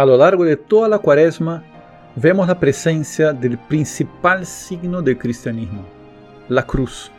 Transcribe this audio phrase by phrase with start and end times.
[0.00, 1.62] A lo largo de toda la cuaresma
[2.16, 5.84] vemos la presencia del principal signo del cristianismo,
[6.48, 7.12] la cruz.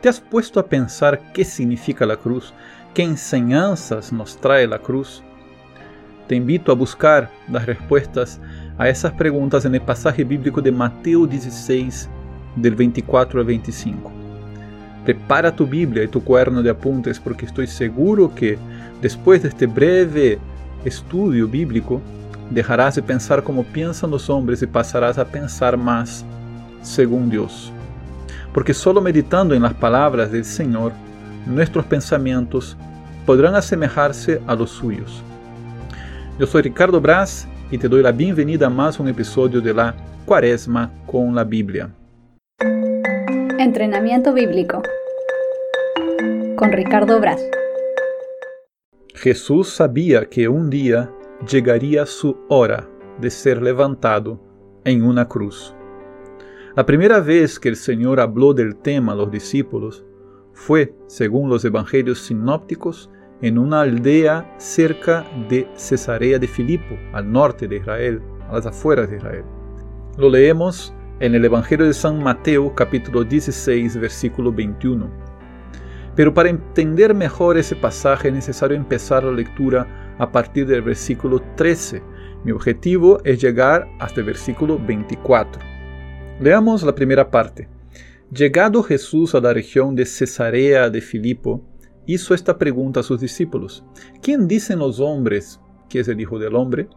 [0.00, 2.54] ¿Te has puesto a pensar qué significa la cruz?
[2.94, 5.20] ¿Qué enseñanzas nos trae la cruz?
[6.28, 8.40] Te invito a buscar las respuestas
[8.78, 12.08] a esas preguntas en el pasaje bíblico de Mateo 16,
[12.54, 14.12] del 24 al 25.
[15.04, 18.56] Prepara tu Biblia y tu cuaderno de apuntes porque estoy seguro que
[19.02, 20.38] después de este breve
[20.86, 22.00] estudio bíblico,
[22.50, 26.24] dejarás de pensar como piensan los hombres y pasarás a pensar más
[26.82, 27.72] según Dios.
[28.52, 30.92] Porque solo meditando en las palabras del Señor,
[31.46, 32.76] nuestros pensamientos
[33.26, 35.22] podrán asemejarse a los suyos.
[36.38, 39.94] Yo soy Ricardo Braz y te doy la bienvenida a más un episodio de la
[40.24, 41.90] Cuaresma con la Biblia.
[43.58, 44.82] Entrenamiento bíblico
[46.56, 47.40] con Ricardo Braz.
[49.16, 51.10] Jesús sabía que un día
[51.50, 52.86] llegaría su hora
[53.18, 54.38] de ser levantado
[54.84, 55.74] en una cruz.
[56.76, 60.04] La primera vez que el Señor habló del tema a los discípulos
[60.52, 63.10] fue, según los evangelios sinópticos,
[63.40, 69.08] en una aldea cerca de Cesarea de Filipo, al norte de Israel, a las afueras
[69.08, 69.44] de Israel.
[70.18, 75.25] Lo leemos en el Evangelio de San Mateo capítulo 16, versículo 21.
[76.16, 81.42] Pero para entender mejor ese pasaje es necesario empezar la lectura a partir del versículo
[81.56, 82.02] 13.
[82.42, 85.60] Mi objetivo es llegar hasta el versículo 24.
[86.40, 87.68] Leamos la primera parte.
[88.32, 91.62] Llegado Jesús a la región de Cesarea de Filipo,
[92.06, 93.84] hizo esta pregunta a sus discípulos.
[94.22, 96.88] ¿Quién dicen los hombres que es el Hijo del Hombre?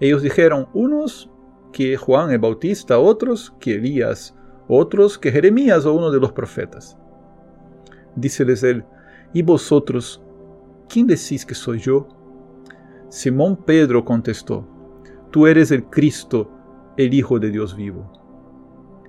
[0.00, 1.30] Ellos dijeron, unos
[1.72, 4.34] que Juan el Bautista, otros que Elías,
[4.68, 6.98] otros que Jeremías o uno de los profetas.
[8.14, 8.84] Díceles él,
[9.32, 10.22] ¿y vosotros,
[10.88, 12.08] quién decís que soy yo?
[13.08, 14.68] Simón Pedro contestó,
[15.30, 16.50] Tú eres el Cristo,
[16.98, 18.12] el Hijo de Dios vivo.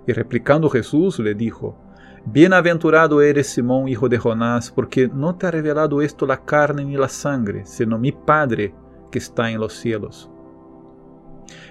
[0.07, 1.77] Y replicando Jesús le dijo,
[2.25, 6.95] Bienaventurado eres Simón, hijo de Jonás, porque no te ha revelado esto la carne ni
[6.95, 8.73] la sangre, sino mi Padre
[9.11, 10.29] que está en los cielos.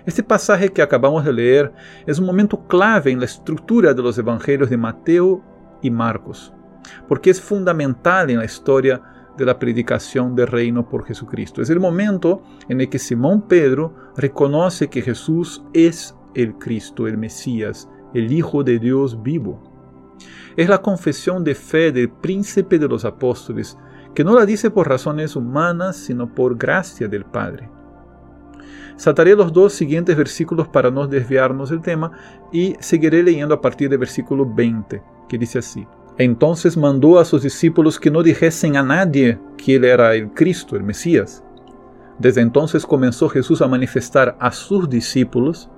[0.05, 1.73] Este pasaje que acabamos de leer
[2.07, 5.43] es un momento clave en la estructura de los evangelios de Mateo
[5.81, 6.53] y Marcos
[7.09, 9.03] porque es fundamental en la historia
[9.37, 11.63] de la predicación del reino por Jesucristo.
[11.63, 17.19] Es el momento en el que Simón Pedro reconoce que Jesús es el Cristo, el
[17.19, 19.63] Mesías, el Hijo de Dios vivo.
[20.57, 23.79] Es la confesión de fe del príncipe de los apóstoles,
[24.15, 27.71] que no la dice por razones humanas, sino por gracia del Padre.
[28.97, 32.13] Saltaré los dos siguientes versículos para no desviarnos del tema
[32.53, 35.87] y seguiré leyendo a partir del versículo 20, que dice así.
[36.19, 40.77] Entonces mandó a sus discípulos que no dijesen a nadie que él era el Cristo,
[40.77, 41.43] el Mesías.
[42.19, 45.71] Desde entonces comenzó Jesús a manifestar a sus discípulos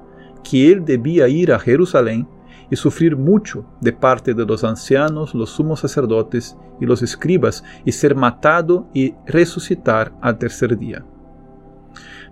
[0.42, 2.28] que él debía ir a Jerusalén
[2.70, 7.92] y sufrir mucho de parte de los ancianos, los sumos sacerdotes y los escribas, y
[7.92, 11.04] ser matado y resucitar al tercer día.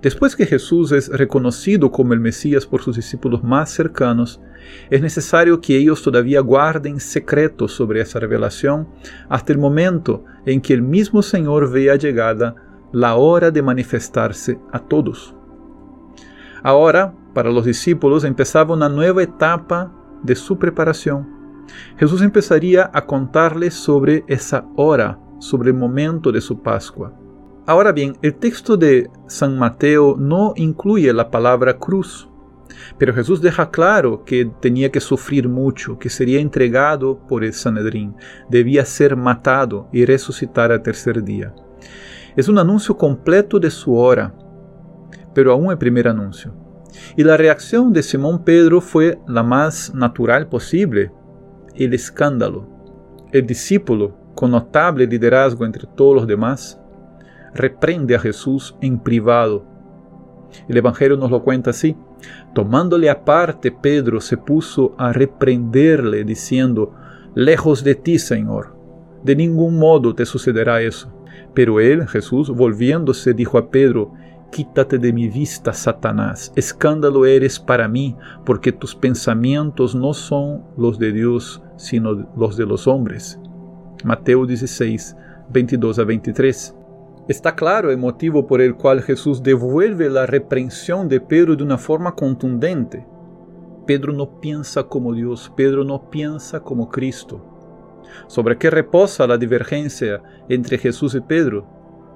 [0.02, 4.40] Después que Jesús es reconocido como el Mesías por sus discípulos más cercanos,
[4.90, 8.88] es necesario que ellos todavía guarden secreto sobre esa revelación
[9.28, 12.54] hasta el momento en que el mismo Señor vea llegada
[12.92, 15.34] la hora de manifestarse a todos.
[16.62, 21.26] Ahora, para los discípulos empezaba una nueva etapa de su preparación.
[21.96, 27.12] Jesús empezaría a contarles sobre esa hora, sobre el momento de su Pascua.
[27.66, 32.28] Ahora bien, el texto de San Mateo no incluye la palabra cruz,
[32.98, 38.14] pero Jesús deja claro que tenía que sufrir mucho, que sería entregado por el Sanedrín,
[38.48, 41.54] debía ser matado y resucitar al tercer día.
[42.36, 44.34] Es un anuncio completo de su hora,
[45.34, 46.54] pero aún el primer anuncio.
[47.16, 51.10] Y la reacción de Simón Pedro fue la más natural posible,
[51.74, 52.68] el escándalo.
[53.32, 56.80] El discípulo, con notable liderazgo entre todos los demás,
[57.54, 59.66] reprende a Jesús en privado.
[60.68, 61.96] El Evangelio nos lo cuenta así.
[62.54, 66.94] Tomándole aparte, Pedro se puso a reprenderle, diciendo,
[67.34, 68.76] Lejos de ti, Señor,
[69.22, 71.12] de ningún modo te sucederá eso.
[71.54, 74.12] Pero él, Jesús, volviéndose, dijo a Pedro,
[74.50, 80.98] Quítate de mi vista, Satanás, escándalo eres para mí, porque tus pensamientos no son los
[80.98, 83.40] de Dios, sino los de los hombres.
[84.04, 85.16] Mateo 16,
[85.50, 86.76] 22 a 23.
[87.28, 91.78] Está claro el motivo por el cual Jesús devuelve la reprensión de Pedro de una
[91.78, 93.06] forma contundente.
[93.86, 97.40] Pedro no piensa como Dios, Pedro no piensa como Cristo.
[98.26, 101.64] ¿Sobre qué reposa la divergencia entre Jesús y Pedro?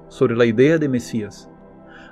[0.09, 1.49] Sobre la idea de Mesías.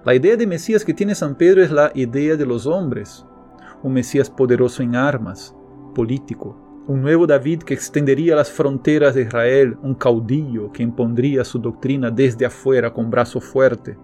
[0.06, 3.26] La idea de Mesías que tiene San Pedro es la idea de los hombres,
[3.84, 5.54] un Mesías poderoso en armas,
[5.94, 11.58] político, un nuevo David que extendería las fronteras de Israel, un caudillo que impondría su
[11.58, 13.98] doctrina desde afuera con brazo fuerte,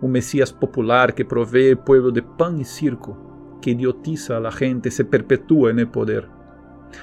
[0.00, 4.90] un Mesías popular que provee pueblo de pan y circo, que idiotiza a la gente,
[4.90, 6.28] se perpetúa en el poder.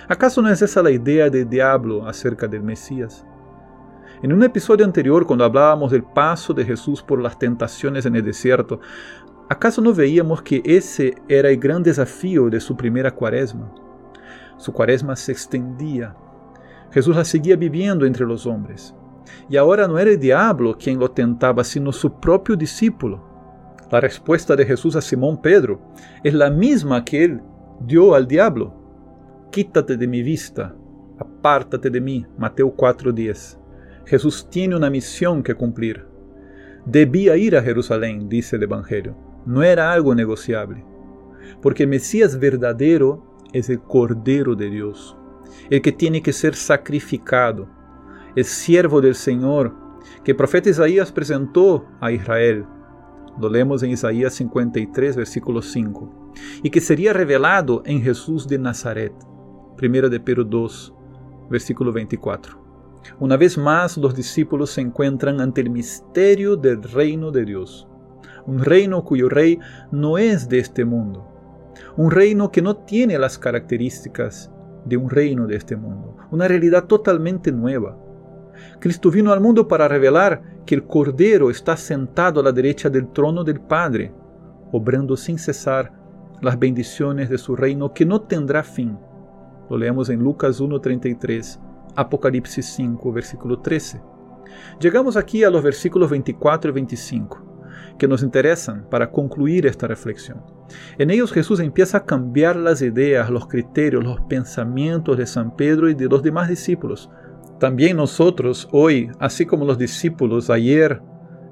[0.07, 3.25] ¿Acaso no es esa la idea del diablo acerca del Mesías?
[4.23, 8.23] En un episodio anterior, cuando hablábamos del paso de Jesús por las tentaciones en el
[8.23, 8.79] desierto,
[9.49, 13.69] ¿acaso no veíamos que ese era el gran desafío de su primera cuaresma?
[14.57, 16.15] Su cuaresma se extendía.
[16.91, 18.95] Jesús la seguía viviendo entre los hombres.
[19.49, 23.23] Y ahora no era el diablo quien lo tentaba, sino su propio discípulo.
[23.91, 25.79] La respuesta de Jesús a Simón Pedro
[26.23, 27.41] es la misma que él
[27.81, 28.73] dio al diablo.
[29.51, 30.75] Quítate de mi vista,
[31.19, 32.25] apártate de mí.
[32.37, 33.57] Mateo 4:10.
[34.05, 36.05] Jesús tiene una misión que cumplir.
[36.85, 39.15] Debía ir a Jerusalén, dice el Evangelio.
[39.45, 40.83] No era algo negociable.
[41.61, 45.17] Porque el Mesías verdadero es el Cordero de Dios,
[45.69, 47.67] el que tiene que ser sacrificado,
[48.35, 49.73] el siervo del Señor,
[50.23, 52.65] que el profeta Isaías presentó a Israel.
[53.39, 56.33] Lo leemos en Isaías 53, versículo 5.
[56.63, 59.13] Y que sería revelado en Jesús de Nazaret.
[59.81, 60.93] 1 de Pedro 2,
[61.49, 62.67] versículo 24.
[63.19, 67.87] Una vez más los discípulos se encuentran ante el misterio del reino de Dios,
[68.45, 69.59] un reino cuyo rey
[69.91, 71.27] no es de este mundo,
[71.95, 74.51] un reino que no tiene las características
[74.85, 77.97] de un reino de este mundo, una realidad totalmente nueva.
[78.79, 83.11] Cristo vino al mundo para revelar que el Cordero está sentado a la derecha del
[83.11, 84.13] trono del Padre,
[84.71, 85.93] obrando sin cesar
[86.41, 88.97] las bendiciones de su reino que no tendrá fin.
[89.69, 91.59] Lo leemos en Lucas 1.33,
[91.95, 94.01] Apocalipsis 5, versículo 13.
[94.79, 97.56] Llegamos aquí a los versículos 24 y 25
[97.97, 100.41] que nos interesan para concluir esta reflexión.
[100.97, 105.89] En ellos Jesús empieza a cambiar las ideas, los criterios, los pensamientos de San Pedro
[105.89, 107.09] y de los demás discípulos.
[107.59, 111.01] También nosotros hoy, así como los discípulos ayer,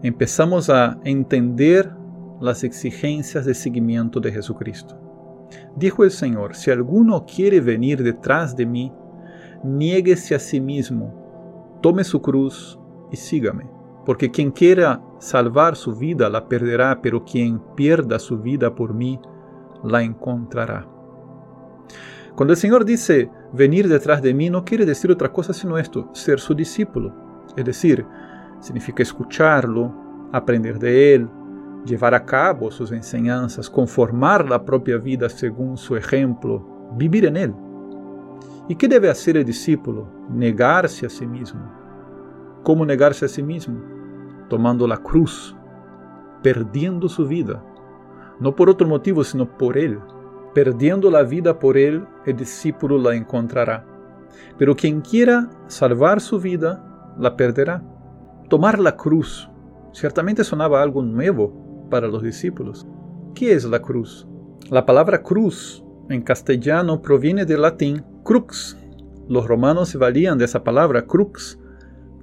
[0.03, 1.91] empezamos a entender
[2.39, 4.99] las exigencias de seguimiento de Jesucristo.
[5.75, 8.91] Dijo el Señor, si alguno quiere venir detrás de mí,
[9.63, 12.79] niéguese a sí mismo, tome su cruz
[13.11, 13.74] y sígame.
[14.05, 19.19] porque quem quiera salvar sua vida la perderá, pero quem pierda sua vida por mim
[19.83, 20.87] la encontrará.
[22.35, 26.09] Quando o Senhor dice venir detrás de mim, não quiere dizer outra coisa sino esto,
[26.13, 27.13] ser seu discípulo.
[27.55, 28.05] É decir,
[28.59, 29.93] significa escucharlo,
[30.33, 31.29] aprender de él,
[31.85, 37.55] llevar a cabo suas enseñanzas, conformar a própria vida segundo seu exemplo, vivir en él.
[38.67, 40.07] E que deve ser el discípulo?
[40.29, 41.61] Negar-se a si mesmo.
[42.63, 43.94] Como negar-se a si mesmo?
[44.49, 45.55] Tomando la cruz,
[46.41, 47.63] perdiendo su vida,
[48.39, 49.99] no por otro motivo, sino por Él.
[50.53, 53.85] Perdiendo la vida por Él, el discípulo la encontrará.
[54.57, 57.83] Pero quien quiera salvar su vida, la perderá.
[58.49, 59.49] Tomar la cruz
[59.91, 62.87] ciertamente sonaba algo nuevo para los discípulos.
[63.33, 64.27] ¿Qué es la cruz?
[64.69, 68.77] La palabra cruz en castellano proviene del latín crux.
[69.27, 71.59] Los romanos se valían de esa palabra crux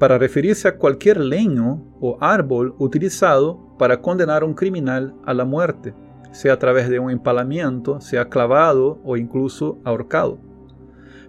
[0.02, 5.44] para referirse a cualquier leño o árbol utilizado para condenar a un criminal a la
[5.44, 5.94] muerte,
[6.32, 10.40] sea a través de un empalamiento, sea clavado o incluso ahorcado.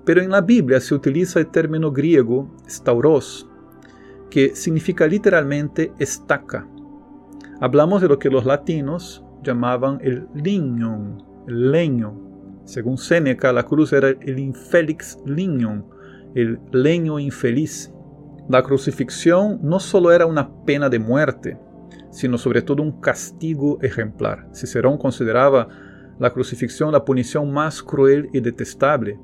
[0.03, 3.47] Pero en la Biblia se utiliza el término griego stauros,
[4.31, 6.67] que significa literalmente estaca.
[7.61, 12.19] Hablamos de lo que los latinos llamaban el lignum, el leño.
[12.65, 15.83] Según Séneca, la cruz era el infelix lignum,
[16.33, 17.92] el leño infeliz.
[18.49, 21.57] La crucifixión no solo era una pena de muerte,
[22.09, 24.49] sino sobre todo un castigo ejemplar.
[24.53, 25.69] Cicerón consideraba
[26.19, 29.17] la crucifixión la punición más cruel y detestable.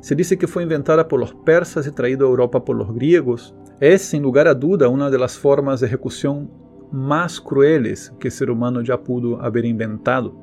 [0.00, 3.54] Se dice que fue inventada por los persas y traída a Europa por los griegos.
[3.78, 6.50] Es, sin lugar a duda, una de las formas de ejecución
[6.90, 10.34] más crueles que el ser humano ya pudo haber inventado.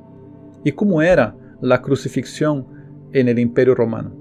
[0.63, 2.67] ¿Y cómo era la crucifixión
[3.11, 4.13] en el Imperio Romano?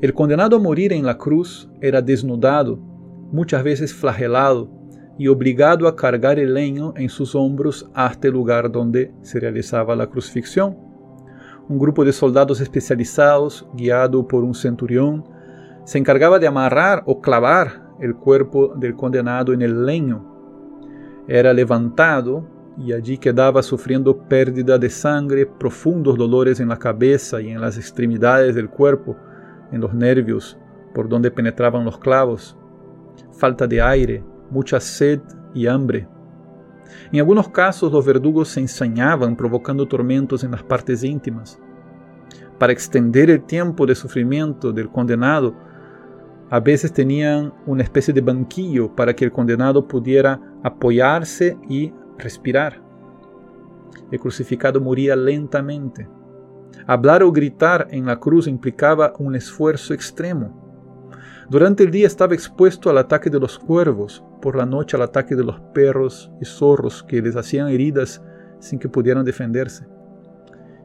[0.00, 2.91] El condenado a morir en la cruz era desnudado
[3.32, 4.68] muchas veces flagelado
[5.18, 9.96] y obligado a cargar el leño en sus hombros hasta el lugar donde se realizaba
[9.96, 10.76] la crucifixión.
[11.68, 15.24] Un grupo de soldados especializados, guiado por un centurión,
[15.84, 20.28] se encargaba de amarrar o clavar el cuerpo del condenado en el leño.
[21.28, 22.46] Era levantado
[22.78, 27.76] y allí quedaba sufriendo pérdida de sangre, profundos dolores en la cabeza y en las
[27.76, 29.16] extremidades del cuerpo,
[29.70, 30.58] en los nervios
[30.94, 32.56] por donde penetraban los clavos
[33.32, 35.20] falta de aire, mucha sed
[35.54, 36.06] y hambre.
[37.10, 41.58] En algunos casos los verdugos se ensañaban provocando tormentos en las partes íntimas.
[42.58, 45.54] Para extender el tiempo de sufrimiento del condenado,
[46.50, 52.80] a veces tenían una especie de banquillo para que el condenado pudiera apoyarse y respirar.
[54.10, 56.06] El crucificado moría lentamente.
[56.86, 60.61] Hablar o gritar en la cruz implicaba un esfuerzo extremo.
[61.48, 65.34] Durante el día estaba expuesto al ataque de los cuervos, por la noche al ataque
[65.34, 68.22] de los perros y zorros que les hacían heridas
[68.58, 69.86] sin que pudieran defenderse.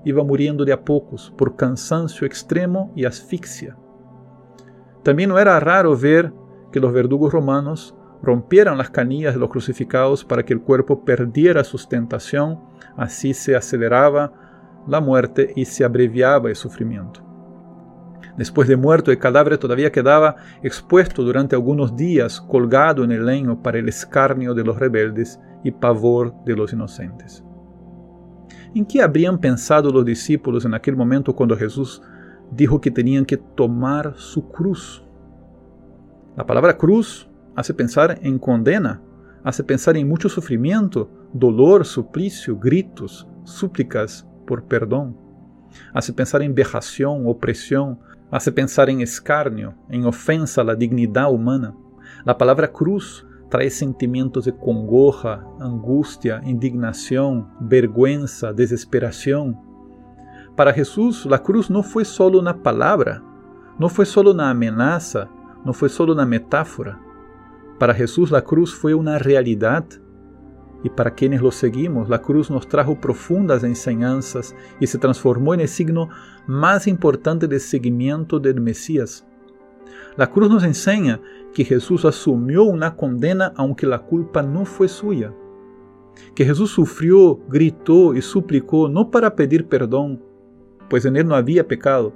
[0.03, 3.77] Iba muriendo de a pocos por cansancio extremo y asfixia.
[5.03, 6.33] También no era raro ver
[6.71, 11.63] que los verdugos romanos rompieran las canillas de los crucificados para que el cuerpo perdiera
[11.63, 12.59] sustentación,
[12.95, 14.33] así se aceleraba
[14.87, 17.26] la muerte y se abreviaba el sufrimiento.
[18.37, 23.63] Después de muerto, el cadáver todavía quedaba expuesto durante algunos días, colgado en el leño
[23.63, 27.43] para el escarnio de los rebeldes y pavor de los inocentes.
[28.75, 32.01] ¿En qué habrían pensado los discípulos en aquel momento cuando Jesús
[32.51, 35.03] dijo que tenían que tomar su cruz?
[36.35, 39.01] La palabra cruz hace pensar en condena,
[39.43, 45.17] hace pensar en mucho sufrimiento, dolor, suplicio, gritos, súplicas por perdón.
[45.93, 47.99] Hace pensar en vejación, opresión,
[48.31, 51.75] a se pensar em escárnio, em ofensa à dignidade humana.
[52.25, 59.57] A palavra cruz traz sentimentos de congoja, angústia, indignação, vergüenza, desesperação.
[60.55, 63.21] Para Jesus, a cruz não foi solo na palavra,
[63.79, 65.29] não foi solo na ameaça,
[65.63, 66.99] não foi solo na metáfora.
[67.79, 70.01] Para Jesus, a cruz foi uma realidade
[70.83, 75.61] y para quienes lo seguimos, la cruz nos trajo profundas enseñanzas y se transformó en
[75.61, 76.09] el signo
[76.45, 79.25] más importante de seguimiento del Mesías.
[80.15, 81.19] La cruz nos enseña
[81.53, 85.33] que Jesús asumió una condena aunque la culpa no fue suya.
[86.35, 90.23] Que Jesús sufrió, gritó y suplicó no para pedir perdón,
[90.89, 92.13] pues en él no había pecado.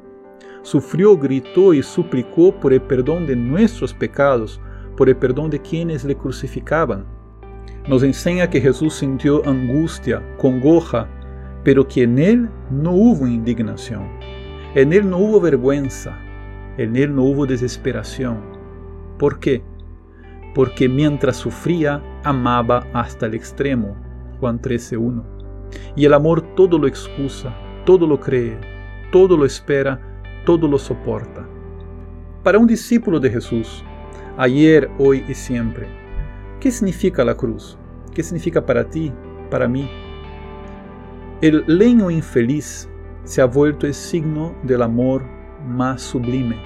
[0.64, 4.62] Sufrió, gritó y suplicó por el perdón de nuestros pecados,
[4.96, 7.21] por el perdón de quienes le crucificaban.
[7.88, 11.08] Nos enseña que Jesús sintió angustia, congoja,
[11.64, 14.08] pero que en él no hubo indignación,
[14.76, 16.18] en él no hubo vergüenza,
[16.78, 18.40] en él no hubo desesperación.
[19.18, 19.64] ¿Por qué?
[20.54, 23.96] Porque mientras sufría, amaba hasta el extremo.
[24.40, 25.24] Juan 13.1.
[25.96, 28.58] Y el amor todo lo excusa, todo lo cree,
[29.12, 30.00] todo lo espera,
[30.46, 31.48] todo lo soporta.
[32.44, 33.84] Para un discípulo de Jesús,
[34.38, 36.01] ayer, hoy y siempre.
[36.62, 37.76] ¿Qué significa la cruz?
[38.14, 39.12] ¿Qué significa para ti,
[39.50, 39.90] para mí?
[41.42, 42.88] El leño infeliz
[43.24, 45.24] se ha vuelto el signo del amor
[45.66, 46.62] más sublime.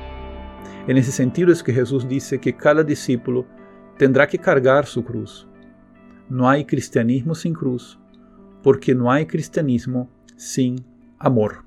[0.85, 3.45] En ese sentido es que Jesús dice que cada discípulo
[3.97, 5.47] tendrá que cargar su cruz.
[6.27, 7.97] No hay cristianismo sin cruz,
[8.63, 10.85] porque no hay cristianismo sin
[11.19, 11.63] amor.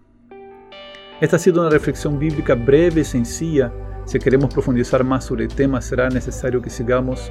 [1.23, 3.73] Esta ha sido una reflexión bíblica breve y sencilla
[4.05, 7.31] si queremos profundizar más sobre el tema, será necesario que sigamos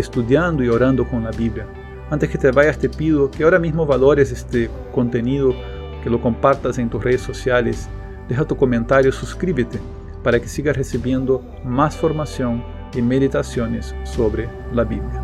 [0.00, 1.66] estudiando y orando con la Biblia.
[2.10, 5.54] Antes que te vayas, te pido que ahora mismo valores este contenido,
[6.02, 7.88] que lo compartas en tus redes sociales,
[8.28, 9.78] deja tu comentario, suscríbete
[10.22, 12.64] para que sigas recibiendo más formación
[12.94, 15.19] y meditaciones sobre la Biblia.